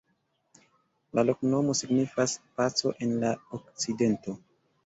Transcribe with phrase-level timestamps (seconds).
[1.19, 4.39] La loknomo signifas: "paco en la okcidento".